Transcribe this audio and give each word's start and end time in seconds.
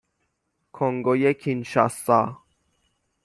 کنگوی 0.71 1.33
کینشاسا 1.33 2.21